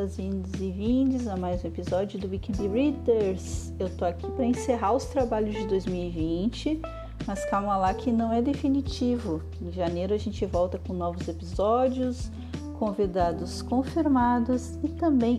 Bem-vindas, 0.00 0.16
vindos 0.16 0.54
e 0.54 0.70
vindes 0.70 1.28
a 1.28 1.36
mais 1.36 1.62
um 1.62 1.68
episódio 1.68 2.18
do 2.18 2.26
Weekend 2.28 2.66
Readers. 2.68 3.70
Eu 3.78 3.94
tô 3.96 4.06
aqui 4.06 4.30
para 4.30 4.46
encerrar 4.46 4.94
os 4.94 5.04
trabalhos 5.04 5.54
de 5.54 5.66
2020, 5.66 6.80
mas 7.26 7.44
calma 7.50 7.76
lá 7.76 7.92
que 7.92 8.10
não 8.10 8.32
é 8.32 8.40
definitivo. 8.40 9.42
Em 9.60 9.70
janeiro 9.70 10.14
a 10.14 10.16
gente 10.16 10.46
volta 10.46 10.78
com 10.78 10.94
novos 10.94 11.28
episódios, 11.28 12.30
convidados 12.78 13.60
confirmados 13.60 14.78
e 14.82 14.88
também 14.88 15.38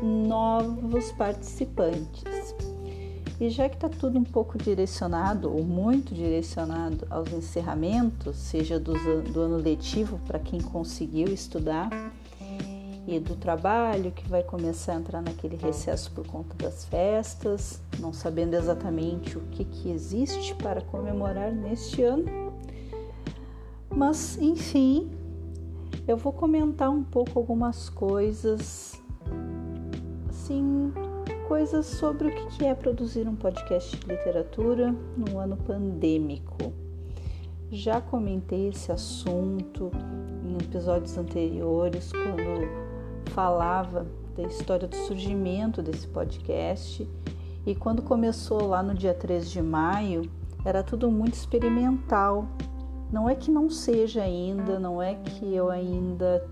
novos 0.00 1.10
participantes. 1.12 2.54
E 3.40 3.50
já 3.50 3.68
que 3.68 3.74
está 3.74 3.88
tudo 3.88 4.20
um 4.20 4.24
pouco 4.24 4.56
direcionado, 4.56 5.52
ou 5.52 5.64
muito 5.64 6.14
direcionado 6.14 7.06
aos 7.10 7.32
encerramentos, 7.32 8.36
seja 8.36 8.78
do, 8.78 8.94
do 9.22 9.40
ano 9.40 9.56
letivo 9.56 10.20
para 10.26 10.38
quem 10.38 10.60
conseguiu 10.60 11.28
estudar, 11.28 11.90
e 13.06 13.20
do 13.20 13.36
trabalho 13.36 14.10
que 14.10 14.28
vai 14.28 14.42
começar 14.42 14.94
a 14.94 14.96
entrar 14.96 15.22
naquele 15.22 15.56
recesso 15.56 16.10
por 16.10 16.26
conta 16.26 16.54
das 16.56 16.84
festas, 16.86 17.80
não 18.00 18.12
sabendo 18.12 18.54
exatamente 18.54 19.38
o 19.38 19.42
que, 19.42 19.64
que 19.64 19.90
existe 19.90 20.54
para 20.56 20.80
comemorar 20.80 21.52
neste 21.52 22.02
ano. 22.02 22.52
Mas, 23.94 24.36
enfim, 24.38 25.08
eu 26.08 26.16
vou 26.16 26.32
comentar 26.32 26.90
um 26.90 27.04
pouco 27.04 27.38
algumas 27.38 27.88
coisas, 27.88 29.00
assim, 30.28 30.92
coisas 31.46 31.86
sobre 31.86 32.26
o 32.28 32.48
que 32.48 32.64
é 32.64 32.74
produzir 32.74 33.28
um 33.28 33.36
podcast 33.36 33.96
de 33.96 34.06
literatura 34.08 34.92
no 35.16 35.38
ano 35.38 35.56
pandêmico. 35.56 36.72
Já 37.70 38.00
comentei 38.00 38.68
esse 38.68 38.90
assunto 38.90 39.92
em 40.44 40.56
episódios 40.56 41.16
anteriores, 41.16 42.10
quando 42.12 42.85
falava 43.36 44.06
da 44.34 44.44
história 44.44 44.88
do 44.88 44.96
surgimento 44.96 45.82
desse 45.82 46.08
podcast 46.08 47.06
e 47.66 47.74
quando 47.74 48.00
começou 48.00 48.66
lá 48.66 48.82
no 48.82 48.94
dia 48.94 49.12
3 49.12 49.50
de 49.50 49.60
maio, 49.60 50.22
era 50.64 50.82
tudo 50.82 51.10
muito 51.10 51.34
experimental. 51.34 52.48
Não 53.12 53.28
é 53.28 53.34
que 53.34 53.50
não 53.50 53.68
seja 53.68 54.22
ainda, 54.22 54.78
não 54.78 55.02
é 55.02 55.16
que 55.16 55.54
eu 55.54 55.68
ainda 55.68 56.42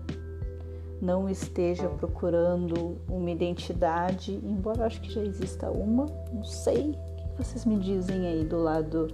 não 1.01 1.27
esteja 1.27 1.89
procurando 1.89 2.97
uma 3.09 3.31
identidade, 3.31 4.39
embora 4.43 4.85
acho 4.85 5.01
que 5.01 5.11
já 5.11 5.21
exista 5.21 5.71
uma, 5.71 6.05
não 6.31 6.43
sei. 6.43 6.91
O 6.91 7.35
que 7.35 7.43
vocês 7.43 7.65
me 7.65 7.79
dizem 7.79 8.27
aí 8.27 8.45
do 8.45 8.61
lado 8.61 9.07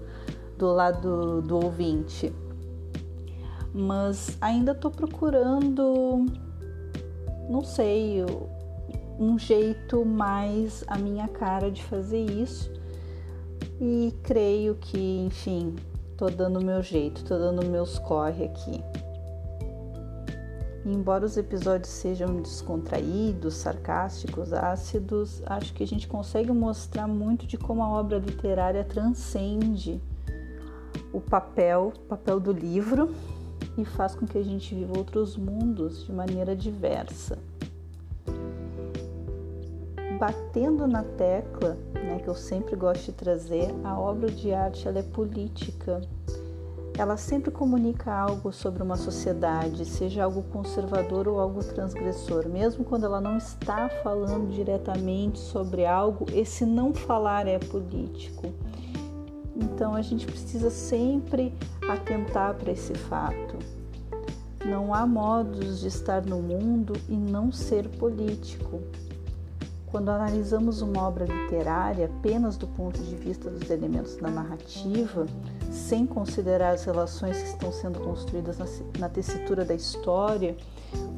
do 0.57 0.73
lado 0.73 1.41
do 1.41 1.55
ouvinte? 1.55 2.33
Mas 3.73 4.37
ainda 4.41 4.73
estou 4.73 4.91
procurando 4.91 6.25
não 7.51 7.63
sei, 7.63 8.23
um 9.19 9.37
jeito 9.37 10.05
mais 10.05 10.83
a 10.87 10.97
minha 10.97 11.27
cara 11.27 11.69
de 11.69 11.83
fazer 11.83 12.23
isso. 12.23 12.71
E 13.79 14.13
creio 14.23 14.75
que, 14.75 15.19
enfim, 15.25 15.75
tô 16.15 16.29
dando 16.29 16.59
o 16.59 16.63
meu 16.63 16.81
jeito, 16.81 17.25
tô 17.25 17.37
dando 17.37 17.65
meus 17.65 17.99
corre 17.99 18.45
aqui. 18.45 18.81
embora 20.85 21.25
os 21.25 21.37
episódios 21.37 21.91
sejam 21.91 22.41
descontraídos, 22.41 23.55
sarcásticos, 23.55 24.51
ácidos, 24.53 25.43
acho 25.45 25.73
que 25.73 25.83
a 25.83 25.87
gente 25.87 26.07
consegue 26.07 26.51
mostrar 26.51 27.07
muito 27.07 27.45
de 27.45 27.57
como 27.57 27.83
a 27.83 27.89
obra 27.89 28.17
literária 28.17 28.83
transcende 28.83 30.01
o 31.13 31.19
papel, 31.19 31.93
papel 32.07 32.39
do 32.39 32.51
livro 32.51 33.13
e 33.77 33.85
faz 33.85 34.15
com 34.15 34.25
que 34.25 34.37
a 34.37 34.43
gente 34.43 34.75
viva 34.75 34.97
outros 34.97 35.37
mundos 35.37 36.05
de 36.05 36.11
maneira 36.11 36.55
diversa. 36.55 37.37
Batendo 40.19 40.85
na 40.85 41.03
tecla, 41.03 41.77
né, 41.93 42.19
que 42.19 42.27
eu 42.27 42.35
sempre 42.35 42.75
gosto 42.75 43.05
de 43.05 43.11
trazer, 43.13 43.73
a 43.83 43.99
obra 43.99 44.29
de 44.29 44.53
arte 44.53 44.87
ela 44.87 44.99
é 44.99 45.03
política. 45.03 46.01
Ela 46.97 47.17
sempre 47.17 47.49
comunica 47.49 48.13
algo 48.13 48.51
sobre 48.51 48.83
uma 48.83 48.97
sociedade, 48.97 49.85
seja 49.85 50.23
algo 50.23 50.43
conservador 50.43 51.27
ou 51.27 51.39
algo 51.39 51.63
transgressor. 51.63 52.47
Mesmo 52.47 52.83
quando 52.83 53.05
ela 53.05 53.19
não 53.19 53.37
está 53.37 53.89
falando 54.03 54.51
diretamente 54.51 55.39
sobre 55.39 55.85
algo, 55.85 56.25
esse 56.31 56.65
não 56.65 56.93
falar 56.93 57.47
é 57.47 57.57
político. 57.57 58.53
Então 59.61 59.93
a 59.93 60.01
gente 60.01 60.25
precisa 60.25 60.71
sempre 60.71 61.53
atentar 61.87 62.55
para 62.55 62.71
esse 62.71 62.93
fato. 62.95 63.59
Não 64.65 64.93
há 64.93 65.05
modos 65.05 65.79
de 65.79 65.87
estar 65.87 66.23
no 66.25 66.41
mundo 66.41 66.93
e 67.07 67.15
não 67.15 67.51
ser 67.51 67.87
político. 67.87 68.81
Quando 69.87 70.09
analisamos 70.09 70.81
uma 70.81 71.05
obra 71.05 71.25
literária 71.25 72.05
apenas 72.05 72.55
do 72.55 72.65
ponto 72.65 72.99
de 73.01 73.15
vista 73.15 73.49
dos 73.49 73.69
elementos 73.69 74.15
da 74.15 74.29
narrativa, 74.29 75.25
sem 75.69 76.07
considerar 76.07 76.71
as 76.71 76.85
relações 76.85 77.37
que 77.37 77.49
estão 77.49 77.71
sendo 77.73 77.99
construídas 77.99 78.57
na, 78.97 79.09
tessitura 79.09 79.65
da 79.65 79.73
história, 79.73 80.55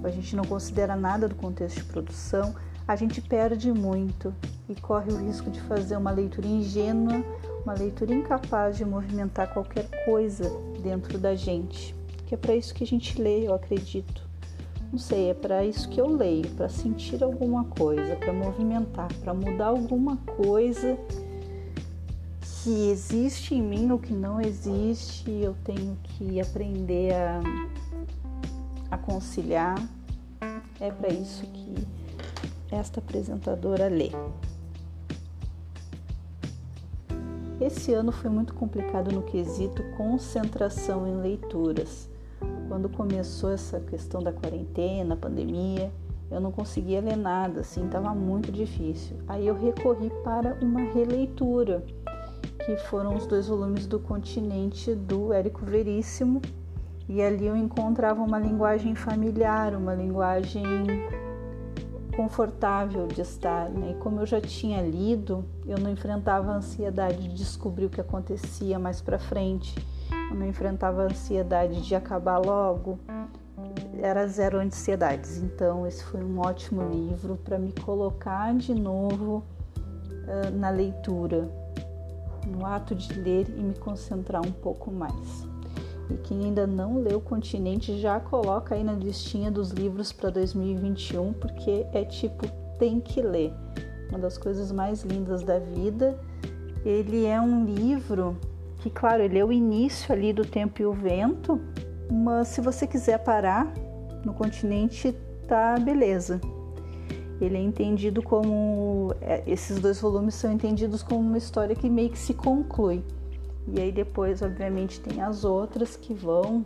a 0.03 0.09
gente 0.09 0.36
não 0.36 0.44
considera 0.44 0.96
nada 0.96 1.28
do 1.28 1.36
contexto 1.36 1.78
de 1.78 1.84
produção, 1.84 2.56
a 2.88 2.96
gente 2.96 3.22
perde 3.22 3.72
muito 3.72 4.34
e 4.68 4.74
corre 4.74 5.12
o 5.12 5.18
risco 5.18 5.52
de 5.52 5.62
fazer 5.62 5.96
uma 5.96 6.12
leitura 6.12 6.48
ingênua 6.48 7.24
uma 7.63 7.74
leitura 7.74 8.13
incapaz 8.13 8.78
de 8.78 8.85
movimentar 8.85 9.53
qualquer 9.53 9.88
coisa 10.06 10.50
dentro 10.81 11.18
da 11.18 11.35
gente. 11.35 11.96
Que 12.25 12.35
é 12.35 12.38
para 12.38 12.56
isso 12.56 12.74
que 12.74 12.84
a 12.84 12.88
gente 12.88 13.22
lê, 13.22 13.47
eu 13.47 13.53
acredito. 13.53 14.28
Não 14.91 15.00
sei, 15.00 15.31
é 15.31 15.34
para 15.34 15.66
isso 15.66 15.90
que 15.90 16.00
eu 16.00 16.07
leio, 16.07 16.47
para 16.52 16.69
sentir 16.69 17.23
alguma 17.23 17.63
coisa, 17.63 18.16
para 18.16 18.31
movimentar, 18.31 19.12
para 19.22 19.34
mudar 19.34 19.68
alguma 19.68 20.18
coisa 20.18 20.97
que 22.63 22.90
existe 22.91 23.56
em 23.56 23.62
mim 23.62 23.91
ou 23.91 23.97
que 23.97 24.13
não 24.13 24.40
existe, 24.40 25.29
eu 25.31 25.56
tenho 25.66 25.97
que 26.03 26.40
aprender 26.40 27.13
a, 27.13 27.41
a 28.91 28.97
conciliar. 28.97 29.75
É 30.79 30.91
para 30.91 31.09
isso 31.12 31.46
que 31.47 31.88
esta 32.72 33.00
apresentadora 33.00 33.88
lê. 33.88 34.12
Esse 37.66 37.94
ano 37.94 38.12
foi 38.12 38.29
muito 38.29 38.53
complicado 38.53 39.09
no 39.13 39.22
quesito 39.22 39.81
concentração 39.96 41.07
em 41.07 41.22
leituras. 41.22 42.09
Quando 42.68 42.90
começou 42.90 43.51
essa 43.51 43.79
questão 43.79 44.22
da 44.22 44.34
quarentena, 44.34 45.16
pandemia, 45.16 45.90
eu 46.29 46.41
não 46.41 46.52
conseguia 46.52 47.00
ler 47.00 47.16
nada, 47.16 47.62
assim, 47.62 47.85
estava 47.85 48.13
muito 48.13 48.52
difícil. 48.52 49.16
Aí 49.29 49.47
eu 49.47 49.56
recorri 49.56 50.12
para 50.25 50.57
uma 50.62 50.81
releitura, 50.81 51.85
que 52.66 52.75
foram 52.75 53.16
os 53.16 53.25
dois 53.25 53.47
volumes 53.47 53.88
do 53.88 53.97
Continente 53.97 54.94
do 54.94 55.31
Érico 55.31 55.66
Veríssimo, 55.66 56.41
e 57.07 57.22
ali 57.22 57.46
eu 57.46 57.56
encontrava 57.56 58.22
uma 58.22 58.40
linguagem 58.40 58.94
familiar, 58.94 59.73
uma 59.73 59.96
linguagem 59.96 60.66
confortável 62.16 63.07
de 63.07 63.22
estar, 63.22 63.69
né? 63.69 63.91
E 63.91 63.94
como 63.96 64.22
eu 64.22 64.25
já 64.25 64.40
tinha 64.40 64.81
lido, 64.81 65.46
eu 65.66 65.78
não 65.78 65.91
enfrentava 65.91 66.51
a 66.51 66.56
ansiedade 66.56 67.28
de 67.28 67.35
descobrir 67.35 67.85
o 67.85 67.90
que 67.90 68.01
acontecia 68.01 68.78
mais 68.79 69.02
para 69.02 69.20
frente. 69.20 69.76
Eu 70.29 70.35
não 70.35 70.47
enfrentava 70.47 71.03
a 71.03 71.05
ansiedade 71.05 71.82
de 71.82 71.96
acabar 71.96 72.38
logo. 72.38 72.99
Era 74.02 74.28
zero 74.28 74.59
ansiedades. 74.59 75.38
Então, 75.38 75.88
esse 75.88 76.03
foi 76.03 76.23
um 76.23 76.40
ótimo 76.40 76.82
livro 76.90 77.35
para 77.38 77.58
me 77.58 77.72
colocar 77.72 78.53
de 78.55 78.73
novo 78.73 79.43
uh, 80.23 80.58
na 80.58 80.70
leitura, 80.70 81.49
no 82.47 82.66
ato 82.66 82.93
de 82.96 83.14
ler 83.14 83.47
e 83.49 83.61
me 83.61 83.76
concentrar 83.76 84.46
um 84.46 84.52
pouco 84.52 84.91
mais. 84.91 85.53
E 86.14 86.18
quem 86.18 86.46
ainda 86.46 86.68
não 86.68 87.02
leu 87.02 87.18
o 87.18 87.22
Continente 87.22 88.00
já 88.00 88.20
coloca 88.20 88.76
aí 88.76 88.84
na 88.84 88.94
listinha 88.94 89.50
dos 89.50 89.72
livros 89.72 90.14
para 90.14 90.30
2021, 90.30 91.34
porque 91.34 91.88
é 91.92 92.06
tipo 92.06 92.48
tem 92.78 93.00
que 93.00 93.22
ler. 93.22 93.52
Uma 94.10 94.20
das 94.20 94.38
coisas 94.38 94.72
mais 94.72 95.02
lindas 95.04 95.42
da 95.42 95.58
vida. 95.58 96.20
Ele 96.86 97.26
é 97.26 97.42
um 97.42 97.66
livro 97.66 98.38
que, 98.80 98.90
claro, 98.90 99.24
ele 99.24 99.40
é 99.40 99.46
o 99.46 99.52
início 99.52 100.14
ali 100.14 100.34
do 100.34 100.46
Tempo 100.46 100.82
e 100.82 100.86
o 100.86 100.92
Vento, 100.92 101.60
mas 102.12 102.50
se 102.50 102.62
você 102.62 102.86
quiser 102.86 103.18
parar 103.20 103.74
no 104.24 104.34
Continente, 104.34 105.16
tá 105.48 105.80
beleza. 105.80 106.40
Ele 107.42 107.58
é 107.58 107.62
entendido 107.62 108.22
como 108.22 109.16
é, 109.22 109.44
esses 109.48 109.80
dois 109.80 110.00
volumes 110.00 110.36
são 110.36 110.52
entendidos 110.52 111.02
como 111.02 111.22
uma 111.22 111.38
história 111.38 111.76
que 111.76 111.90
meio 111.90 112.10
que 112.10 112.20
se 112.20 112.34
conclui. 112.34 113.04
E 113.68 113.80
aí 113.80 113.92
depois, 113.92 114.42
obviamente, 114.42 115.00
tem 115.00 115.22
as 115.22 115.44
outras 115.44 115.96
que 115.96 116.14
vão 116.14 116.66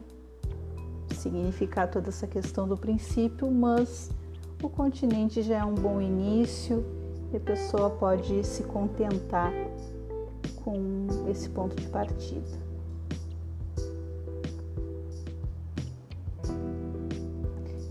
significar 1.14 1.90
toda 1.90 2.10
essa 2.10 2.28
questão 2.28 2.68
do 2.68 2.78
princípio, 2.78 3.50
mas 3.52 4.12
o 4.62 4.70
continente 4.70 5.42
já 5.42 5.58
é 5.58 5.64
um 5.64 5.76
bom 5.76 6.02
início 6.02 6.84
e 7.32 7.38
a 7.38 7.40
pessoa 7.40 7.90
pode 7.90 8.46
se 8.46 8.64
contentar 8.64 9.54
com 10.64 11.08
esse 11.30 11.50
ponto 11.50 11.76
de 11.76 11.88
partida. 11.88 12.68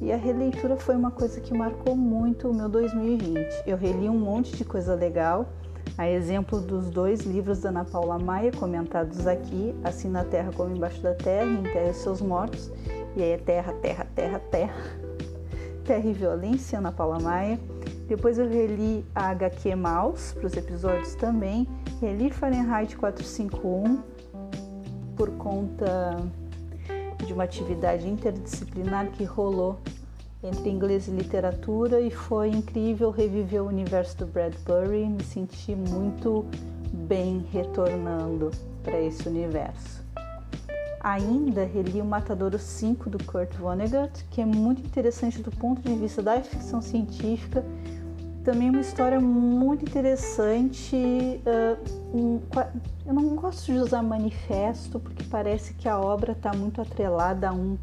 E 0.00 0.12
a 0.12 0.16
releitura 0.16 0.76
foi 0.76 0.94
uma 0.94 1.10
coisa 1.10 1.40
que 1.40 1.52
marcou 1.52 1.96
muito 1.96 2.48
o 2.48 2.54
meu 2.54 2.68
2020. 2.68 3.64
Eu 3.66 3.76
reli 3.76 4.08
um 4.08 4.18
monte 4.18 4.54
de 4.56 4.64
coisa 4.64 4.94
legal, 4.94 5.48
a 5.98 6.08
exemplo 6.08 6.60
dos 6.60 6.90
dois 6.90 7.22
livros 7.22 7.60
da 7.60 7.70
Ana 7.70 7.84
Paula 7.84 8.18
Maia 8.18 8.52
comentados 8.52 9.26
aqui, 9.26 9.74
Assim 9.82 10.08
na 10.08 10.24
Terra 10.24 10.50
como 10.54 10.74
Embaixo 10.76 11.00
da 11.00 11.14
Terra, 11.14 11.46
Enterre 11.46 11.94
Seus 11.94 12.20
Mortos, 12.20 12.70
e 13.16 13.22
aí 13.22 13.30
é 13.30 13.38
Terra, 13.38 13.72
Terra, 13.74 14.06
Terra, 14.14 14.38
Terra, 14.50 14.74
Terra 15.84 16.08
e 16.08 16.12
Violência, 16.12 16.78
Ana 16.78 16.92
Paula 16.92 17.18
Maia. 17.18 17.58
Depois 18.06 18.38
eu 18.38 18.48
reli 18.48 19.04
a 19.14 19.30
HQ 19.30 19.74
Maus 19.74 20.32
para 20.34 20.46
os 20.46 20.56
episódios 20.56 21.14
também, 21.14 21.66
reli 22.00 22.30
Fahrenheit 22.30 22.96
451 22.96 24.02
por 25.16 25.30
conta 25.32 26.18
de 27.24 27.32
uma 27.32 27.44
atividade 27.44 28.06
interdisciplinar 28.06 29.10
que 29.12 29.24
rolou 29.24 29.80
entre 30.46 30.70
inglês 30.70 31.08
e 31.08 31.10
literatura 31.10 32.00
e 32.00 32.10
foi 32.10 32.48
incrível 32.48 33.10
reviver 33.10 33.62
o 33.62 33.66
universo 33.66 34.18
do 34.18 34.26
Bradbury, 34.26 35.08
me 35.08 35.22
senti 35.22 35.74
muito 35.74 36.44
bem 36.92 37.44
retornando 37.52 38.50
para 38.82 39.00
esse 39.00 39.28
universo. 39.28 40.04
Ainda 41.00 41.64
reli 41.64 42.00
o 42.00 42.04
Matadouro 42.04 42.58
5 42.58 43.10
do 43.10 43.22
Kurt 43.24 43.54
Vonnegut, 43.54 44.24
que 44.30 44.40
é 44.40 44.44
muito 44.44 44.80
interessante 44.84 45.40
do 45.40 45.50
ponto 45.50 45.80
de 45.82 45.94
vista 45.94 46.22
da 46.22 46.40
ficção 46.40 46.82
científica 46.82 47.64
também 48.46 48.70
uma 48.70 48.80
história 48.80 49.18
muito 49.18 49.84
interessante. 49.84 50.96
Um, 52.14 52.40
eu 53.04 53.12
não 53.12 53.34
gosto 53.34 53.72
de 53.72 53.78
usar 53.78 54.04
manifesto 54.04 55.00
porque 55.00 55.24
parece 55.24 55.74
que 55.74 55.88
a 55.88 55.98
obra 55.98 56.30
está 56.30 56.52
muito 56.54 56.80
atrelada 56.80 57.48
a 57.48 57.52
um, 57.52 57.76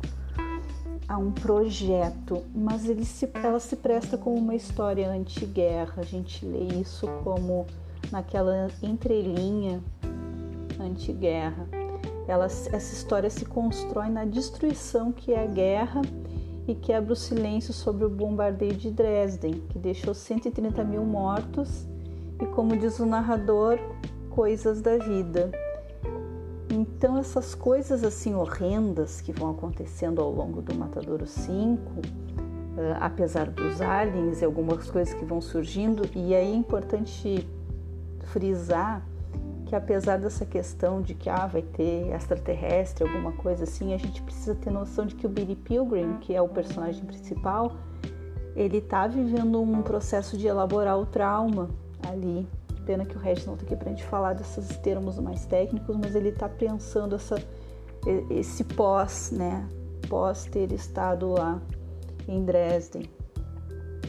a 1.08 1.18
um 1.18 1.32
projeto, 1.32 2.44
mas 2.54 2.82
se, 3.08 3.30
ela 3.34 3.60
se 3.60 3.76
presta 3.76 4.18
como 4.18 4.38
uma 4.38 4.56
história 4.56 5.10
anti-guerra. 5.10 5.96
A 5.98 6.04
gente 6.04 6.46
lê 6.46 6.80
isso 6.80 7.08
como 7.24 7.66
naquela 8.12 8.70
entrelinha 8.82 9.82
anti-guerra. 10.80 11.68
essa 12.28 12.94
história 12.94 13.30
se 13.30 13.46
constrói 13.46 14.10
na 14.10 14.26
destruição 14.26 15.12
que 15.12 15.34
é 15.34 15.44
a 15.44 15.48
guerra 15.48 16.02
e 16.68 16.76
quebra 16.76 17.14
o 17.14 17.16
silêncio 17.16 17.74
sobre 17.74 18.06
o 18.06 18.10
bombardeio 18.10 18.74
de 18.74 18.90
Dresden, 18.90 19.62
que 19.70 19.78
deixou 19.78 20.14
130 20.14 20.84
mil 20.84 21.04
mortos 21.04 21.86
e, 22.42 22.46
como 22.48 22.78
diz 22.78 23.00
o 23.00 23.06
narrador, 23.06 23.78
coisas 24.30 24.82
da 24.82 24.98
vida. 24.98 25.52
Então, 26.84 27.18
essas 27.18 27.56
coisas 27.56 28.04
assim 28.04 28.36
horrendas 28.36 29.22
que 29.22 29.32
vão 29.32 29.52
acontecendo 29.52 30.20
ao 30.22 30.30
longo 30.30 30.62
do 30.62 30.76
Matadouro 30.76 31.26
5, 31.26 31.80
eh, 32.78 32.98
apesar 33.00 33.50
dos 33.50 33.80
aliens 33.80 34.42
e 34.42 34.46
algumas 34.46 34.92
coisas 34.92 35.14
que 35.14 35.24
vão 35.24 35.40
surgindo, 35.40 36.04
e 36.14 36.36
aí 36.36 36.52
é 36.52 36.54
importante 36.54 37.48
frisar 38.26 39.02
que 39.66 39.74
apesar 39.74 40.18
dessa 40.18 40.46
questão 40.46 41.02
de 41.02 41.14
que 41.14 41.30
ah, 41.30 41.48
vai 41.48 41.62
ter 41.62 42.14
extraterrestre, 42.14 43.06
alguma 43.08 43.32
coisa 43.32 43.64
assim, 43.64 43.94
a 43.94 43.98
gente 43.98 44.22
precisa 44.22 44.54
ter 44.54 44.70
noção 44.70 45.06
de 45.06 45.16
que 45.16 45.26
o 45.26 45.30
Billy 45.30 45.56
Pilgrim, 45.56 46.18
que 46.18 46.36
é 46.36 46.42
o 46.42 46.50
personagem 46.50 47.06
principal, 47.06 47.78
ele 48.58 48.80
está 48.80 49.08
vivendo 49.08 49.62
um 49.62 49.82
processo 49.82 50.38
de 50.38 50.48
elaborar 50.48 51.00
o 51.00 51.06
trauma 51.06 51.70
ali. 52.06 52.46
Pena 52.86 53.06
que 53.06 53.16
o 53.16 53.20
Regis 53.20 53.46
não 53.46 53.54
está 53.54 53.66
aqui 53.66 53.76
para 53.76 53.90
a 53.90 53.94
gente 53.94 54.04
falar 54.04 54.34
desses 54.34 54.78
termos 54.78 55.18
mais 55.20 55.46
técnicos, 55.46 55.96
mas 55.96 56.16
ele 56.16 56.30
está 56.30 56.50
pensando 56.50 57.16
essa, 57.16 57.36
esse 58.30 58.64
pós, 58.64 59.32
né? 59.32 59.68
Pós 60.10 60.46
ter 60.46 60.72
estado 60.72 61.30
lá 61.30 61.62
em 62.28 62.44
Dresden. 62.44 63.10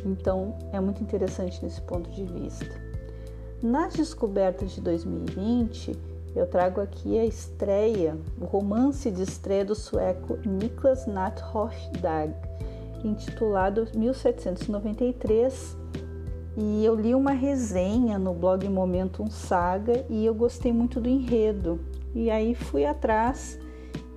Então 0.05 0.57
é 0.73 0.81
muito 0.81 1.03
interessante 1.03 1.63
nesse 1.63 1.81
ponto 1.83 2.11
de 2.11 2.25
vista. 2.25 2.83
Nas 3.63 3.95
descobertas 3.95 4.73
de 4.73 4.81
2020, 4.81 5.97
eu 6.37 6.47
trago 6.47 6.81
aqui 6.81 7.19
a 7.19 7.25
estreia, 7.25 8.19
o 8.41 8.45
romance 8.45 9.11
de 9.11 9.23
estreia 9.23 9.65
do 9.65 9.75
sueco 9.75 10.37
Niklas 10.45 11.07
Nathordag, 11.07 12.35
intitulado 13.05 13.87
1793. 13.95 15.84
E 16.57 16.85
eu 16.85 16.95
li 16.95 17.15
uma 17.15 17.33
resenha 17.33 18.19
no 18.19 18.33
blog 18.33 18.69
Momentum 18.69 19.29
Saga 19.29 20.05
e 20.09 20.25
eu 20.25 20.35
gostei 20.35 20.73
muito 20.73 21.01
do 21.01 21.09
enredo. 21.09 21.81
E 22.15 22.31
aí 22.31 22.55
fui 22.55 22.85
atrás 22.85 23.59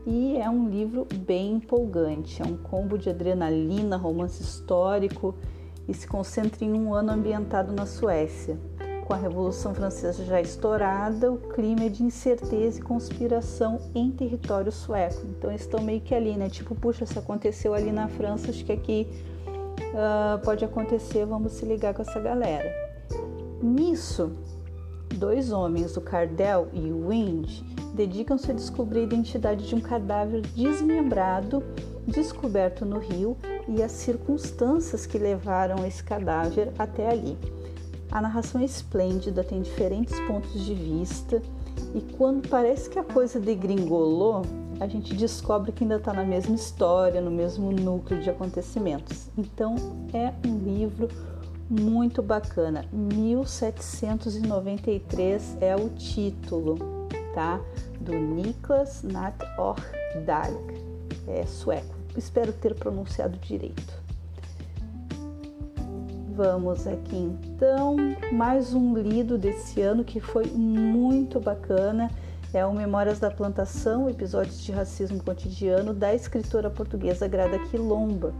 e 0.05 0.37
é 0.37 0.49
um 0.49 0.69
livro 0.69 1.07
bem 1.25 1.53
empolgante. 1.55 2.41
É 2.41 2.45
um 2.45 2.55
combo 2.57 2.97
de 2.97 3.09
adrenalina, 3.09 3.97
romance 3.97 4.41
histórico 4.41 5.35
e 5.87 5.93
se 5.93 6.07
concentra 6.07 6.63
em 6.63 6.73
um 6.73 6.93
ano 6.93 7.11
ambientado 7.11 7.73
na 7.73 7.85
Suécia 7.85 8.57
com 9.07 9.13
a 9.13 9.17
Revolução 9.17 9.73
Francesa 9.73 10.25
já 10.25 10.41
estourada, 10.41 11.31
o 11.31 11.37
clima 11.37 11.85
é 11.85 11.89
de 11.89 12.03
incerteza 12.03 12.79
e 12.79 12.81
conspiração 12.81 13.79
em 13.95 14.11
território 14.11 14.69
sueco. 14.69 15.25
Então 15.25 15.49
eles 15.49 15.61
estão 15.61 15.81
meio 15.81 16.01
que 16.01 16.13
ali, 16.13 16.35
né? 16.35 16.49
Tipo, 16.49 16.75
puxa, 16.75 17.05
se 17.05 17.17
aconteceu 17.17 17.73
ali 17.73 17.89
na 17.89 18.09
França, 18.09 18.51
acho 18.51 18.65
que 18.65 18.71
aqui 18.73 19.07
uh, 19.93 20.39
pode 20.43 20.63
acontecer, 20.63 21.25
vamos 21.25 21.53
se 21.53 21.65
ligar 21.65 21.93
com 21.93 22.01
essa 22.01 22.19
galera. 22.19 22.71
Nisso, 23.61 24.31
dois 25.15 25.51
homens, 25.51 25.97
o 25.97 26.01
Cardell 26.01 26.67
e 26.73 26.91
o 26.91 27.09
Wind, 27.09 27.61
dedicam-se 27.93 28.51
a 28.51 28.53
descobrir 28.53 28.99
a 28.99 29.03
identidade 29.03 29.67
de 29.67 29.75
um 29.75 29.81
cadáver 29.81 30.41
desmembrado 30.41 31.63
descoberto 32.07 32.85
no 32.85 32.99
rio 32.99 33.37
e 33.67 33.83
as 33.83 33.91
circunstâncias 33.91 35.05
que 35.05 35.17
levaram 35.17 35.85
esse 35.85 36.03
cadáver 36.03 36.71
até 36.79 37.09
ali. 37.09 37.37
A 38.09 38.21
narração 38.21 38.61
é 38.61 38.65
esplêndida, 38.65 39.43
tem 39.43 39.61
diferentes 39.61 40.17
pontos 40.21 40.63
de 40.63 40.73
vista 40.73 41.41
e 41.93 42.01
quando 42.15 42.47
parece 42.47 42.89
que 42.89 42.97
a 42.97 43.03
coisa 43.03 43.39
degringolou, 43.39 44.43
a 44.79 44.87
gente 44.87 45.13
descobre 45.15 45.71
que 45.71 45.83
ainda 45.83 45.97
está 45.97 46.13
na 46.13 46.23
mesma 46.23 46.55
história, 46.55 47.19
no 47.21 47.29
mesmo 47.31 47.71
núcleo 47.71 48.21
de 48.21 48.29
acontecimentos. 48.29 49.31
Então 49.37 49.75
é 50.13 50.31
um 50.47 50.59
livro 50.59 51.09
muito 51.69 52.21
bacana. 52.21 52.85
1793 52.91 55.57
é 55.59 55.75
o 55.75 55.89
título, 55.89 56.77
tá? 57.33 57.59
Do 57.99 58.13
Niklas 58.13 59.03
Nathordag, 59.03 60.55
é 61.27 61.45
sueco. 61.45 61.97
Espero 62.15 62.53
ter 62.53 62.73
pronunciado 62.75 63.37
direito. 63.37 63.97
Vamos 66.35 66.85
aqui 66.85 67.17
então, 67.17 67.95
mais 68.31 68.71
um 68.73 68.95
lido 68.95 69.39
desse 69.39 69.81
ano 69.81 70.03
que 70.03 70.19
foi 70.19 70.45
muito 70.45 71.39
bacana. 71.39 72.11
É 72.57 72.65
o 72.65 72.73
Memórias 72.73 73.19
da 73.19 73.29
Plantação, 73.29 74.09
episódios 74.09 74.63
de 74.63 74.71
racismo 74.71 75.23
cotidiano, 75.23 75.93
da 75.93 76.15
escritora 76.15 76.71
portuguesa 76.71 77.27
Grada 77.27 77.59
Quilomba. 77.59 78.33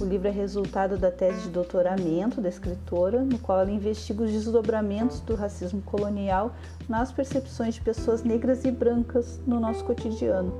O 0.00 0.04
livro 0.06 0.28
é 0.28 0.30
resultado 0.30 0.96
da 0.96 1.10
tese 1.10 1.42
de 1.42 1.48
doutoramento 1.50 2.40
da 2.40 2.48
escritora, 2.48 3.20
no 3.22 3.38
qual 3.38 3.60
ela 3.60 3.70
investiga 3.70 4.22
os 4.22 4.30
desdobramentos 4.30 5.20
do 5.20 5.34
racismo 5.34 5.82
colonial 5.82 6.54
nas 6.88 7.12
percepções 7.12 7.74
de 7.74 7.82
pessoas 7.82 8.22
negras 8.22 8.64
e 8.64 8.70
brancas 8.70 9.38
no 9.46 9.60
nosso 9.60 9.84
cotidiano. 9.84 10.54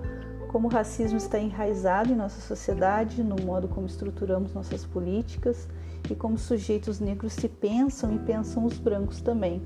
Como 0.49 0.69
o 0.69 0.71
racismo 0.71 1.17
está 1.17 1.39
enraizado 1.39 2.13
em 2.13 2.17
nossa 2.17 2.43
sociedade, 2.43 3.25
no 3.25 3.37
modo 3.47 3.67
como 3.67 3.87
estruturamos 3.87 4.53
nossas 4.53 4.85
políticas 4.85 5.67
e 6.11 6.15
como 6.15 6.37
sujeitos 6.37 7.01
negros 7.01 7.33
se 7.33 7.49
pensam 7.49 8.15
e 8.15 8.19
pensam 8.19 8.63
os 8.63 8.77
brancos 8.77 9.23
também. 9.23 9.63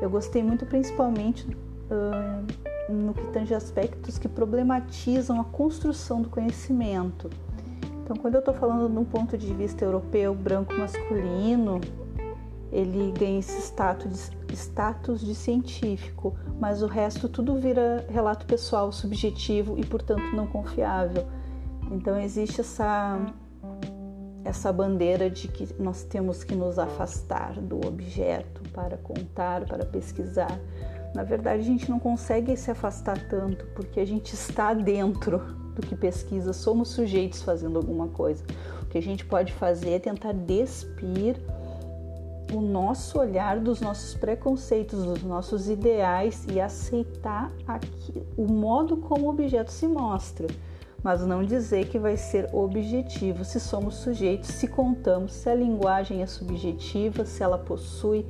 Eu 0.00 0.08
gostei 0.08 0.44
muito, 0.44 0.64
principalmente, 0.64 1.44
no 2.88 3.14
que 3.14 3.26
tange 3.28 3.54
aspectos 3.54 4.18
que 4.18 4.28
problematizam 4.28 5.40
a 5.40 5.44
construção 5.44 6.22
do 6.22 6.28
conhecimento. 6.28 7.30
Então, 8.02 8.16
quando 8.16 8.34
eu 8.34 8.40
estou 8.40 8.54
falando 8.54 8.90
de 8.90 8.98
um 8.98 9.04
ponto 9.04 9.38
de 9.38 9.52
vista 9.54 9.84
europeu, 9.84 10.34
branco 10.34 10.74
masculino, 10.74 11.80
ele 12.70 13.12
ganha 13.18 13.38
esse 13.38 13.60
status 13.60 14.30
de, 14.46 14.56
status 14.56 15.20
de 15.20 15.34
científico, 15.34 16.34
mas 16.58 16.82
o 16.82 16.86
resto 16.86 17.28
tudo 17.28 17.54
vira 17.56 18.04
relato 18.08 18.46
pessoal, 18.46 18.90
subjetivo 18.90 19.78
e, 19.78 19.84
portanto, 19.84 20.34
não 20.34 20.46
confiável. 20.46 21.26
Então, 21.90 22.18
existe 22.18 22.60
essa 22.60 23.20
essa 24.44 24.72
bandeira 24.72 25.30
de 25.30 25.46
que 25.48 25.68
nós 25.80 26.02
temos 26.02 26.42
que 26.42 26.54
nos 26.54 26.78
afastar 26.78 27.54
do 27.54 27.76
objeto 27.86 28.60
para 28.70 28.96
contar, 28.96 29.64
para 29.64 29.84
pesquisar. 29.84 30.58
Na 31.14 31.22
verdade, 31.22 31.60
a 31.60 31.64
gente 31.64 31.90
não 31.90 31.98
consegue 31.98 32.56
se 32.56 32.70
afastar 32.70 33.18
tanto 33.28 33.66
porque 33.74 34.00
a 34.00 34.04
gente 34.04 34.34
está 34.34 34.72
dentro 34.72 35.38
do 35.74 35.82
que 35.82 35.94
pesquisa, 35.94 36.52
somos 36.52 36.88
sujeitos 36.88 37.42
fazendo 37.42 37.76
alguma 37.78 38.08
coisa. 38.08 38.44
O 38.82 38.86
que 38.86 38.98
a 38.98 39.02
gente 39.02 39.24
pode 39.24 39.52
fazer 39.52 39.90
é 39.90 39.98
tentar 39.98 40.32
despir 40.32 41.36
o 42.52 42.60
nosso 42.60 43.18
olhar 43.18 43.58
dos 43.58 43.80
nossos 43.80 44.14
preconceitos, 44.14 45.04
dos 45.04 45.22
nossos 45.22 45.68
ideais 45.68 46.46
e 46.50 46.60
aceitar 46.60 47.50
aqui, 47.66 48.22
o 48.36 48.46
modo 48.46 48.98
como 48.98 49.26
o 49.26 49.30
objeto 49.30 49.72
se 49.72 49.86
mostra 49.86 50.46
mas 51.02 51.20
não 51.26 51.42
dizer 51.42 51.88
que 51.88 51.98
vai 51.98 52.16
ser 52.16 52.48
objetivo 52.52 53.44
se 53.44 53.58
somos 53.58 53.96
sujeitos, 53.96 54.50
se 54.50 54.68
contamos, 54.68 55.32
se 55.32 55.50
a 55.50 55.54
linguagem 55.54 56.22
é 56.22 56.26
subjetiva, 56.26 57.24
se 57.24 57.42
ela 57.42 57.58
possui 57.58 58.24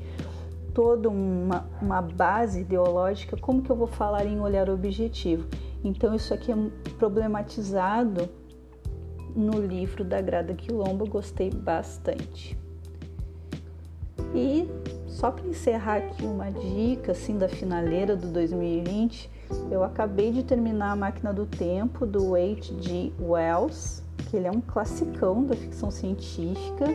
toda 0.75 1.09
uma, 1.09 1.67
uma 1.81 2.01
base 2.01 2.61
ideológica, 2.61 3.37
como 3.37 3.63
que 3.63 3.71
eu 3.71 3.77
vou 3.77 3.87
falar 3.87 4.27
em 4.27 4.41
olhar 4.41 4.69
objetivo? 4.71 5.47
Então 5.85 6.15
isso 6.15 6.33
aqui 6.33 6.53
é 6.53 6.57
problematizado 6.99 8.29
no 9.35 9.59
livro 9.59 10.05
da 10.05 10.21
Grada 10.21 10.55
Quilombo, 10.55 11.09
gostei 11.09 11.51
bastante. 11.51 12.59
E 14.35 14.69
só 15.07 15.31
para 15.31 15.47
encerrar 15.47 15.99
aqui 15.99 16.25
uma 16.25 16.51
dica 16.51 17.13
assim 17.13 17.37
da 17.37 17.49
finaleira 17.49 18.17
do 18.17 18.29
2020, 18.29 19.31
eu 19.71 19.85
acabei 19.85 20.33
de 20.33 20.43
terminar 20.43 20.93
A 20.93 20.97
Máquina 20.97 21.33
do 21.33 21.45
Tempo 21.45 22.07
do 22.07 22.35
H.G. 22.35 23.13
Wells, 23.21 24.03
que 24.31 24.37
ele 24.37 24.47
é 24.47 24.51
um 24.51 24.61
classicão 24.61 25.45
da 25.45 25.55
ficção 25.55 25.91
científica. 25.91 26.87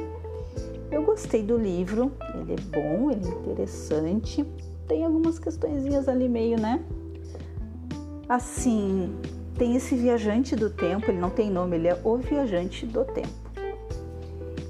Eu 0.92 1.04
gostei 1.04 1.44
do 1.44 1.58
livro, 1.58 2.12
ele 2.34 2.54
é 2.54 2.62
bom, 2.62 3.12
ele 3.12 3.26
é 3.26 3.30
interessante. 3.30 4.46
Tem 4.88 5.04
algumas 5.04 5.38
questõezinhas 5.38 6.08
ali 6.08 6.30
meio, 6.30 6.60
né? 6.60 6.84
Assim, 8.30 9.16
tem 9.58 9.76
esse 9.76 9.96
viajante 9.96 10.56
do 10.56 10.70
tempo, 10.70 11.10
ele 11.12 11.20
não 11.20 11.30
tem 11.30 11.50
nome, 11.50 11.78
ele 11.78 11.88
é 11.88 12.00
o 12.04 12.18
viajante 12.18 12.86
do 12.86 13.04
tempo. 13.04 13.48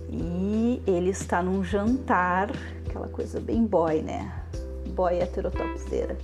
E 0.10 0.82
ele 0.88 1.10
está 1.10 1.42
num 1.42 1.64
jantar, 1.64 2.52
aquela 2.88 3.08
coisa 3.08 3.40
bem 3.40 3.66
boy, 3.66 4.02
né? 4.02 4.32
Boy 4.96 5.20
heterotopzeira 5.20 6.18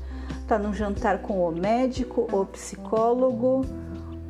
está 0.43 0.59
num 0.59 0.73
jantar 0.73 1.19
com 1.19 1.47
o 1.47 1.51
médico, 1.51 2.27
o 2.31 2.45
psicólogo, 2.45 3.65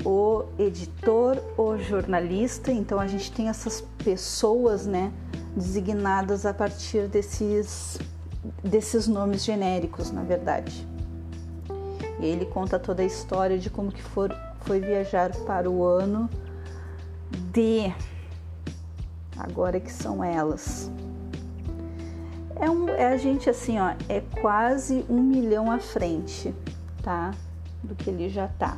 o 0.06 0.46
editor, 0.58 1.38
o 1.58 1.78
jornalista. 1.78 2.72
Então 2.72 3.00
a 3.00 3.08
gente 3.08 3.32
tem 3.32 3.50
essas 3.50 3.82
pessoas, 4.04 4.86
né, 4.86 5.12
designadas 5.56 6.46
a 6.46 6.54
partir 6.54 7.08
desses 7.08 8.00
desses 8.64 9.08
nomes 9.08 9.46
genéricos, 9.46 10.12
na 10.12 10.22
verdade. 10.22 10.86
E 12.20 12.26
ele 12.26 12.46
conta 12.46 12.78
toda 12.78 13.02
a 13.02 13.06
história 13.06 13.58
de 13.58 13.70
como 13.70 13.92
que 13.92 14.02
for, 14.02 14.36
foi 14.62 14.80
viajar 14.80 15.32
para 15.46 15.70
o 15.70 15.84
ano 15.84 16.30
de 17.52 17.94
agora 19.38 19.80
que 19.80 19.92
são 19.92 20.24
elas 20.24 20.92
é, 22.56 22.70
um, 22.70 22.88
é 22.90 23.08
a 23.08 23.18
gente 23.18 23.50
assim, 23.50 23.80
ó, 23.80 23.94
é 24.08 24.22
quase 24.42 25.06
um 25.10 25.22
milhão 25.22 25.72
à 25.72 25.80
frente, 25.80 26.54
tá? 27.02 27.32
Do 27.84 27.96
que 27.96 28.10
ele 28.10 28.30
já 28.30 28.48
tá. 28.48 28.78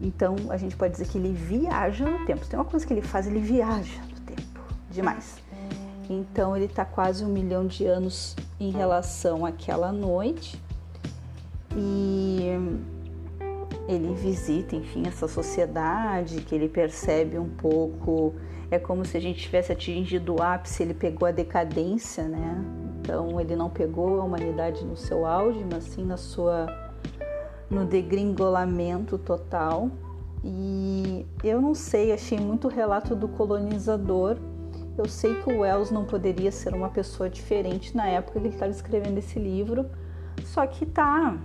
Então 0.00 0.34
a 0.48 0.56
gente 0.56 0.74
pode 0.74 0.92
dizer 0.92 1.06
que 1.06 1.16
ele 1.16 1.32
viaja 1.32 2.04
no 2.04 2.24
tempo. 2.26 2.44
Tem 2.46 2.58
uma 2.58 2.64
coisa 2.64 2.84
que 2.84 2.92
ele 2.92 3.02
faz, 3.02 3.26
ele 3.26 3.38
viaja 3.38 4.13
demais. 4.94 5.36
Então 6.08 6.56
ele 6.56 6.68
tá 6.68 6.84
quase 6.84 7.24
um 7.24 7.28
milhão 7.28 7.66
de 7.66 7.86
anos 7.86 8.36
em 8.60 8.70
relação 8.70 9.44
àquela 9.44 9.90
noite 9.90 10.60
e 11.76 12.50
ele 13.88 14.14
visita, 14.14 14.76
enfim, 14.76 15.06
essa 15.06 15.26
sociedade 15.28 16.40
que 16.42 16.54
ele 16.54 16.68
percebe 16.68 17.38
um 17.38 17.48
pouco 17.48 18.34
é 18.70 18.78
como 18.78 19.04
se 19.04 19.16
a 19.16 19.20
gente 19.20 19.40
tivesse 19.40 19.72
atingido 19.72 20.36
o 20.36 20.42
ápice, 20.42 20.82
ele 20.82 20.94
pegou 20.94 21.28
a 21.28 21.30
decadência, 21.30 22.24
né? 22.24 22.64
Então 23.00 23.40
ele 23.40 23.54
não 23.54 23.68
pegou 23.68 24.20
a 24.20 24.24
humanidade 24.24 24.84
no 24.84 24.96
seu 24.96 25.26
auge, 25.26 25.64
mas 25.70 25.84
sim 25.84 26.04
na 26.04 26.16
sua 26.16 26.66
no 27.70 27.84
degringolamento 27.84 29.18
total. 29.18 29.90
E 30.42 31.26
eu 31.42 31.60
não 31.60 31.74
sei, 31.74 32.12
achei 32.12 32.38
muito 32.38 32.68
relato 32.68 33.14
do 33.14 33.28
colonizador. 33.28 34.36
Eu 34.96 35.08
sei 35.08 35.34
que 35.42 35.52
o 35.52 35.60
Wells 35.60 35.90
não 35.90 36.04
poderia 36.04 36.52
ser 36.52 36.74
uma 36.74 36.88
pessoa 36.88 37.28
diferente 37.28 37.96
na 37.96 38.06
época 38.06 38.38
que 38.38 38.46
ele 38.46 38.54
estava 38.54 38.70
escrevendo 38.70 39.18
esse 39.18 39.38
livro, 39.38 39.90
só 40.44 40.64
que 40.66 40.86
tá, 40.86 41.36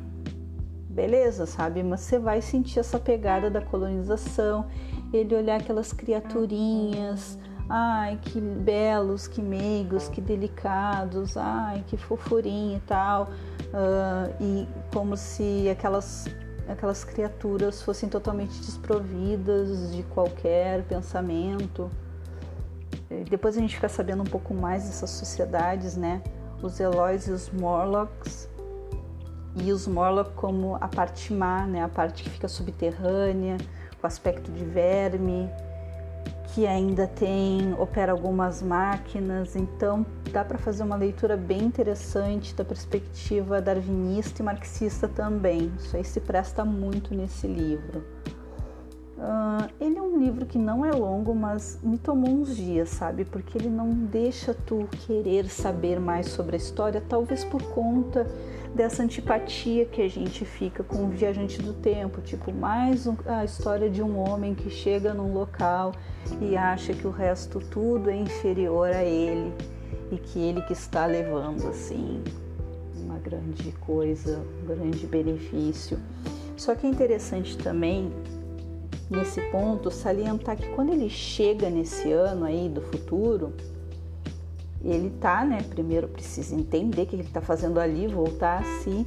beleza, 0.89 1.45
sabe? 1.45 1.81
Mas 1.81 2.01
você 2.01 2.19
vai 2.19 2.41
sentir 2.41 2.79
essa 2.79 2.99
pegada 2.99 3.49
da 3.49 3.61
colonização 3.61 4.67
ele 5.11 5.35
olhar 5.35 5.59
aquelas 5.59 5.91
criaturinhas, 5.91 7.37
ai 7.67 8.19
que 8.21 8.39
belos, 8.39 9.27
que 9.27 9.41
meigos, 9.41 10.07
que 10.07 10.21
delicados, 10.21 11.35
ai 11.35 11.83
que 11.87 11.97
fofurinha 11.97 12.77
e 12.77 12.81
tal, 12.81 13.23
uh, 13.23 14.43
e 14.43 14.67
como 14.93 15.17
se 15.17 15.67
aquelas 15.69 16.27
aquelas 16.67 17.03
criaturas 17.03 17.81
fossem 17.81 18.07
totalmente 18.07 18.59
desprovidas 18.59 19.91
de 19.91 20.03
qualquer 20.03 20.83
pensamento. 20.83 21.89
Depois 23.29 23.57
a 23.57 23.59
gente 23.59 23.75
fica 23.75 23.89
sabendo 23.89 24.21
um 24.21 24.25
pouco 24.25 24.53
mais 24.53 24.83
dessas 24.83 25.09
sociedades, 25.09 25.97
né? 25.97 26.21
Os 26.61 26.79
Eloys 26.79 27.27
e 27.27 27.31
os 27.31 27.49
Morlocks. 27.49 28.47
E 29.55 29.71
os 29.71 29.87
Morlock 29.87 30.31
como 30.33 30.75
a 30.79 30.87
parte 30.87 31.33
má, 31.33 31.65
né? 31.65 31.83
A 31.83 31.89
parte 31.89 32.23
que 32.23 32.29
fica 32.29 32.47
subterrânea, 32.47 33.57
com 33.99 34.05
aspecto 34.05 34.51
de 34.51 34.63
verme, 34.63 35.49
que 36.53 36.65
ainda 36.65 37.07
tem 37.07 37.73
opera 37.79 38.11
algumas 38.11 38.61
máquinas, 38.61 39.55
então 39.55 40.05
dá 40.31 40.43
para 40.43 40.57
fazer 40.57 40.83
uma 40.83 40.95
leitura 40.95 41.37
bem 41.37 41.63
interessante 41.63 42.55
da 42.55 42.65
perspectiva 42.65 43.61
darwinista 43.61 44.41
e 44.41 44.45
marxista 44.45 45.07
também. 45.07 45.71
Isso 45.77 45.95
aí 45.95 46.03
se 46.03 46.19
presta 46.19 46.65
muito 46.65 47.13
nesse 47.13 47.47
livro. 47.47 48.18
Uh, 49.19 49.69
ele 49.81 49.97
é 49.97 50.01
um 50.01 50.17
livro 50.17 50.45
que 50.45 50.57
não 50.57 50.85
é 50.85 50.91
longo, 50.93 51.35
mas 51.35 51.77
me 51.83 51.97
tomou 51.97 52.29
uns 52.29 52.55
dias, 52.55 52.87
sabe? 52.87 53.25
Porque 53.25 53.57
ele 53.57 53.67
não 53.67 53.89
deixa 53.89 54.53
tu 54.53 54.87
querer 55.05 55.49
saber 55.49 55.99
mais 55.99 56.27
sobre 56.27 56.55
a 56.55 56.57
história, 56.57 57.03
talvez 57.05 57.43
por 57.43 57.61
conta 57.73 58.25
dessa 58.73 59.03
antipatia 59.03 59.83
que 59.83 60.01
a 60.01 60.07
gente 60.07 60.45
fica 60.45 60.83
com 60.83 61.03
o 61.03 61.09
viajante 61.09 61.61
do 61.61 61.73
tempo, 61.73 62.21
tipo, 62.21 62.53
mais 62.53 63.07
um, 63.07 63.17
a 63.25 63.43
história 63.43 63.89
de 63.89 64.01
um 64.01 64.17
homem 64.17 64.55
que 64.55 64.69
chega 64.69 65.13
num 65.13 65.33
local 65.33 65.91
e 66.39 66.55
acha 66.55 66.93
que 66.93 67.05
o 67.05 67.11
resto 67.11 67.59
tudo 67.59 68.09
é 68.09 68.15
inferior 68.15 68.87
a 68.87 69.03
ele 69.03 69.53
e 70.13 70.17
que 70.17 70.39
ele 70.39 70.61
que 70.61 70.71
está 70.71 71.05
levando 71.05 71.67
assim 71.67 72.23
uma 72.95 73.17
grande 73.17 73.73
coisa, 73.81 74.41
um 74.63 74.65
grande 74.65 75.05
benefício. 75.05 75.99
Só 76.55 76.73
que 76.73 76.87
é 76.87 76.89
interessante 76.89 77.57
também 77.57 78.13
nesse 79.09 79.41
ponto 79.49 79.89
salientar 79.89 80.55
que 80.55 80.67
quando 80.69 80.91
ele 80.91 81.09
chega 81.09 81.69
nesse 81.69 82.11
ano 82.11 82.45
aí 82.45 82.69
do 82.69 82.81
futuro, 82.81 83.53
ele 84.83 85.09
tá, 85.09 85.43
né? 85.43 85.63
Primeiro 85.69 86.07
precisa 86.07 86.55
entender 86.55 87.03
o 87.03 87.05
que 87.05 87.15
ele 87.15 87.23
está 87.23 87.41
fazendo 87.41 87.79
ali, 87.79 88.07
voltar 88.07 88.59
a 88.59 88.63
si, 88.63 89.05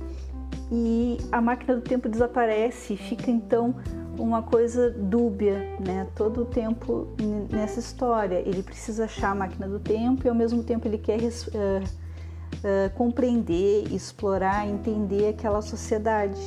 e 0.71 1.19
a 1.31 1.41
máquina 1.41 1.77
do 1.77 1.83
tempo 1.83 2.09
desaparece, 2.09 2.97
fica 2.97 3.31
então 3.31 3.75
uma 4.19 4.43
coisa 4.43 4.91
dúbia, 4.91 5.59
né? 5.81 6.07
Todo 6.15 6.43
o 6.43 6.45
tempo 6.45 7.09
nessa 7.51 7.81
história. 7.81 8.37
Ele 8.47 8.63
precisa 8.63 9.05
achar 9.05 9.31
a 9.31 9.35
máquina 9.35 9.69
do 9.69 9.79
tempo 9.79 10.27
e 10.27 10.29
ao 10.29 10.35
mesmo 10.35 10.63
tempo 10.63 10.87
ele 10.87 10.99
quer 10.99 11.19
uh, 11.21 11.25
uh, 11.25 12.91
compreender, 12.95 13.93
explorar, 13.93 14.67
entender 14.67 15.29
aquela 15.29 15.61
sociedade. 15.63 16.41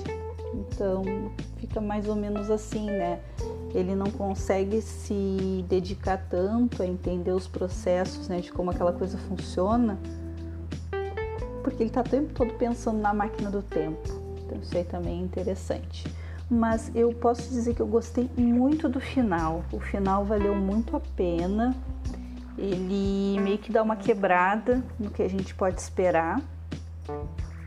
Então 0.60 1.04
fica 1.58 1.82
mais 1.82 2.08
ou 2.08 2.16
menos 2.16 2.50
assim, 2.50 2.86
né? 2.86 3.20
ele 3.78 3.94
não 3.94 4.10
consegue 4.10 4.82
se 4.82 5.66
dedicar 5.68 6.18
tanto 6.30 6.82
a 6.82 6.88
entender 6.88 7.32
os 7.32 7.46
processos, 7.46 8.30
né, 8.30 8.40
de 8.40 8.52
como 8.52 8.72
aquela 8.72 8.94
coisa 8.94 9.18
funciona, 9.18 10.00
porque 11.62 11.84
ele 11.84 11.90
está 11.90 12.02
o 12.02 12.04
tempo 12.04 12.34
todo 12.34 12.54
pensando 12.54 13.00
na 13.00 13.14
máquina 13.14 13.52
do 13.52 13.62
tempo. 13.62 14.08
Então 14.46 14.58
isso 14.60 14.78
aí 14.78 14.84
também 14.84 15.20
é 15.20 15.24
interessante. 15.24 16.06
Mas 16.50 16.92
eu 16.96 17.12
posso 17.12 17.50
dizer 17.50 17.74
que 17.74 17.82
eu 17.82 17.88
gostei 17.88 18.30
muito 18.38 18.88
do 18.88 19.00
final. 19.00 19.64
O 19.72 19.80
final 19.80 20.24
valeu 20.24 20.56
muito 20.56 20.96
a 20.96 21.00
pena. 21.00 21.76
Ele 22.56 23.40
meio 23.40 23.58
que 23.58 23.72
dá 23.72 23.82
uma 23.82 23.96
quebrada 23.96 24.84
no 25.00 25.10
que 25.10 25.24
a 25.24 25.28
gente 25.28 25.56
pode 25.56 25.82
esperar. 25.82 26.40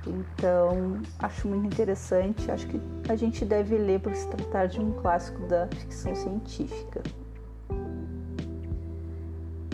Então, 0.09 1.01
acho 1.19 1.47
muito 1.47 1.67
interessante. 1.67 2.51
Acho 2.51 2.67
que 2.67 2.81
a 3.09 3.17
gente 3.17 3.45
deve 3.45 3.77
ler 3.77 4.01
por 4.01 4.15
se 4.15 4.27
tratar 4.29 4.67
de 4.67 4.81
um 4.81 4.93
clássico 4.93 5.47
da 5.47 5.67
ficção 5.69 6.15
científica. 6.15 7.03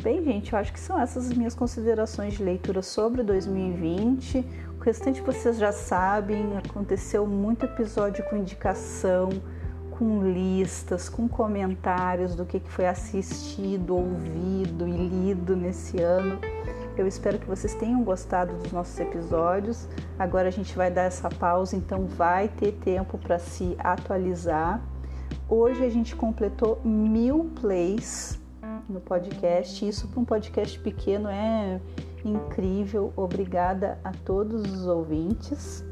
Bem, 0.02 0.22
gente, 0.22 0.52
eu 0.52 0.58
acho 0.58 0.70
que 0.70 0.80
são 0.80 1.00
essas 1.00 1.30
as 1.30 1.34
minhas 1.34 1.54
considerações 1.54 2.34
de 2.34 2.42
leitura 2.42 2.82
sobre 2.82 3.22
2020. 3.22 4.44
O 4.78 4.82
restante 4.82 5.22
vocês 5.22 5.56
já 5.56 5.72
sabem, 5.72 6.58
aconteceu 6.58 7.26
muito 7.26 7.64
episódio 7.64 8.22
com 8.28 8.36
indicação, 8.36 9.30
com 9.92 10.22
listas, 10.30 11.08
com 11.08 11.26
comentários 11.26 12.34
do 12.34 12.44
que 12.44 12.60
foi 12.60 12.86
assistido, 12.86 13.96
ouvido 13.96 14.86
e 14.86 15.08
lido 15.08 15.56
nesse 15.56 16.02
ano. 16.02 16.38
Eu 16.96 17.08
espero 17.08 17.40
que 17.40 17.46
vocês 17.46 17.74
tenham 17.74 18.04
gostado 18.04 18.54
dos 18.54 18.70
nossos 18.70 18.98
episódios. 19.00 19.88
Agora 20.16 20.46
a 20.46 20.50
gente 20.52 20.76
vai 20.76 20.92
dar 20.92 21.02
essa 21.02 21.28
pausa, 21.28 21.74
então 21.74 22.06
vai 22.06 22.46
ter 22.46 22.72
tempo 22.72 23.18
para 23.18 23.36
se 23.38 23.74
atualizar. 23.80 24.80
Hoje 25.48 25.84
a 25.84 25.90
gente 25.90 26.14
completou 26.14 26.80
mil 26.84 27.50
plays 27.60 28.40
no 28.88 29.00
podcast. 29.00 29.86
Isso 29.86 30.06
para 30.06 30.20
um 30.20 30.24
podcast 30.24 30.78
pequeno 30.78 31.28
é 31.28 31.80
incrível. 32.24 33.12
Obrigada 33.16 33.98
a 34.04 34.12
todos 34.12 34.62
os 34.72 34.86
ouvintes. 34.86 35.84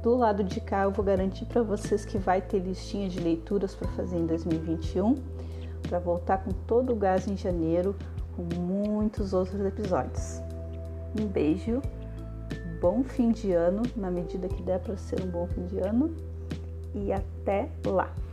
Do 0.00 0.14
lado 0.14 0.44
de 0.44 0.60
cá 0.60 0.84
eu 0.84 0.92
vou 0.92 1.04
garantir 1.04 1.46
para 1.46 1.62
vocês 1.62 2.04
que 2.04 2.18
vai 2.18 2.40
ter 2.40 2.60
listinha 2.60 3.08
de 3.08 3.18
leituras 3.18 3.74
para 3.74 3.88
fazer 3.88 4.18
em 4.18 4.26
2021, 4.26 5.16
para 5.88 5.98
voltar 5.98 6.38
com 6.44 6.50
todo 6.50 6.92
o 6.92 6.96
gás 6.96 7.26
em 7.26 7.36
janeiro, 7.36 7.96
com 8.36 8.42
muitos 8.60 9.32
outros 9.32 9.60
episódios. 9.60 10.40
Um 11.18 11.26
beijo, 11.26 11.80
bom 12.80 13.02
fim 13.02 13.30
de 13.30 13.52
ano, 13.52 13.82
na 13.96 14.10
medida 14.10 14.48
que 14.48 14.62
der 14.62 14.80
para 14.80 14.96
ser 14.96 15.22
um 15.22 15.30
bom 15.30 15.46
fim 15.46 15.66
de 15.66 15.78
ano, 15.78 16.14
e 16.94 17.12
até 17.12 17.70
lá! 17.86 18.23